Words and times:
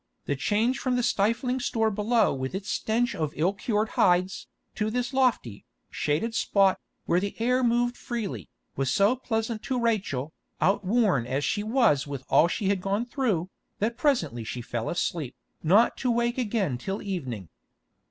The 0.25 0.35
change 0.35 0.79
from 0.79 0.95
the 0.95 1.03
stifling 1.03 1.59
store 1.59 1.91
below 1.91 2.33
with 2.33 2.55
its 2.55 2.71
stench 2.71 3.13
of 3.13 3.33
ill 3.35 3.53
cured 3.53 3.89
hides, 3.89 4.47
to 4.73 4.89
this 4.89 5.13
lofty, 5.13 5.63
shaded 5.91 6.33
spot, 6.33 6.79
where 7.05 7.19
the 7.19 7.39
air 7.39 7.63
moved 7.63 7.95
freely, 7.95 8.49
was 8.75 8.91
so 8.91 9.15
pleasant 9.15 9.61
to 9.61 9.79
Rachel, 9.79 10.33
outworn 10.59 11.27
as 11.27 11.45
she 11.45 11.61
was 11.61 12.07
with 12.07 12.23
all 12.29 12.47
she 12.47 12.69
had 12.69 12.81
gone 12.81 13.05
through, 13.05 13.51
that 13.77 13.95
presently 13.95 14.43
she 14.43 14.59
fell 14.63 14.89
asleep, 14.89 15.35
not 15.61 15.95
to 15.97 16.09
wake 16.09 16.39
again 16.39 16.79
till 16.79 17.03
evening. 17.03 17.49